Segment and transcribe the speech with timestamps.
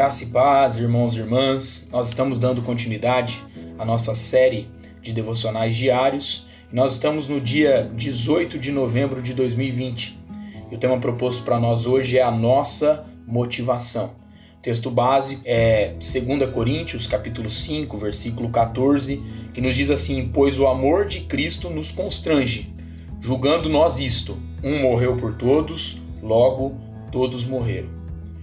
[0.00, 1.86] Graça e paz, irmãos e irmãs.
[1.92, 3.42] Nós estamos dando continuidade
[3.78, 4.66] à nossa série
[5.02, 6.46] de devocionais diários.
[6.72, 10.18] Nós estamos no dia 18 de novembro de 2020.
[10.70, 14.12] E o tema proposto para nós hoje é a nossa motivação.
[14.58, 19.22] O texto base é 2 Coríntios, capítulo 5, versículo 14,
[19.52, 22.74] que nos diz assim: "Pois o amor de Cristo nos constrange,
[23.20, 26.74] julgando nós isto: um morreu por todos, logo
[27.12, 27.90] todos morreram."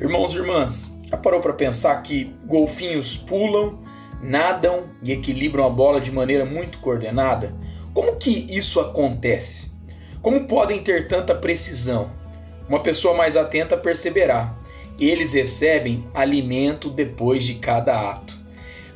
[0.00, 0.93] Irmãos e irmãs,
[1.24, 3.78] parou para pensar que golfinhos pulam,
[4.22, 7.56] nadam e equilibram a bola de maneira muito coordenada?
[7.94, 9.72] Como que isso acontece?
[10.20, 12.10] Como podem ter tanta precisão?
[12.68, 14.54] Uma pessoa mais atenta perceberá.
[15.00, 18.38] Eles recebem alimento depois de cada ato.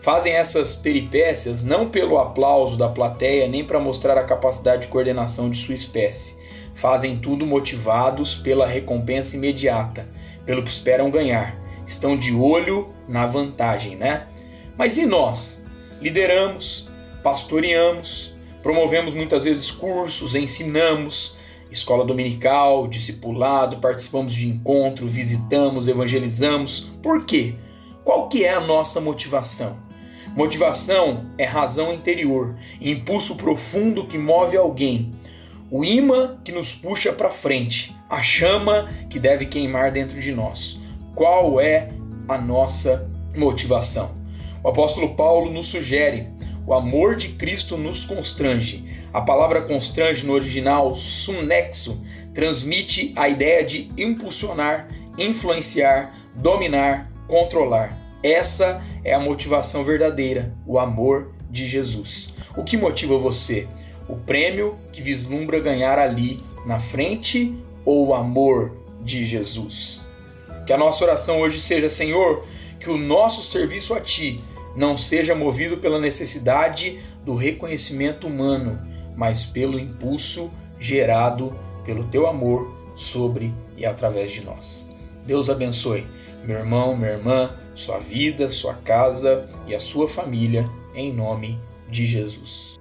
[0.02, 5.48] Fazem essas peripécias não pelo aplauso da plateia nem para mostrar a capacidade de coordenação
[5.48, 6.36] de sua espécie.
[6.74, 10.06] Fazem tudo motivados pela recompensa imediata,
[10.44, 14.26] pelo que esperam ganhar estão de olho na vantagem, né?
[14.76, 15.64] Mas e nós?
[16.00, 16.88] Lideramos,
[17.22, 21.36] pastoreamos, promovemos muitas vezes cursos, ensinamos,
[21.70, 26.88] escola dominical, discipulado, participamos de encontro, visitamos, evangelizamos.
[27.02, 27.54] Por quê?
[28.04, 29.78] Qual que é a nossa motivação?
[30.36, 35.12] Motivação é razão interior, impulso profundo que move alguém,
[35.70, 40.77] o imã que nos puxa para frente, a chama que deve queimar dentro de nós
[41.18, 41.88] qual é
[42.28, 44.14] a nossa motivação.
[44.62, 46.28] O apóstolo Paulo nos sugere:
[46.64, 48.84] o amor de Cristo nos constrange.
[49.12, 52.00] A palavra constrange no original, sunexo,
[52.32, 57.98] transmite a ideia de impulsionar, influenciar, dominar, controlar.
[58.22, 62.32] Essa é a motivação verdadeira, o amor de Jesus.
[62.56, 63.66] O que motiva você?
[64.08, 70.06] O prêmio que vislumbra ganhar ali na frente ou o amor de Jesus?
[70.68, 72.44] Que a nossa oração hoje seja, Senhor,
[72.78, 74.38] que o nosso serviço a Ti
[74.76, 78.78] não seja movido pela necessidade do reconhecimento humano,
[79.16, 84.86] mas pelo impulso gerado pelo Teu amor sobre e através de nós.
[85.24, 86.06] Deus abençoe
[86.44, 91.58] meu irmão, minha irmã, sua vida, sua casa e a sua família, em nome
[91.88, 92.77] de Jesus.